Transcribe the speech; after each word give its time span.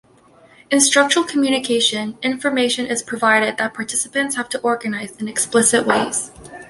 In 0.71 0.81
structural 0.81 1.23
communication, 1.23 2.17
information 2.23 2.87
is 2.87 3.03
provided 3.03 3.57
that 3.57 3.75
participants 3.75 4.35
have 4.35 4.49
to 4.49 4.59
organize 4.61 5.15
in 5.17 5.27
explicit 5.27 5.85
ways. 5.85 6.31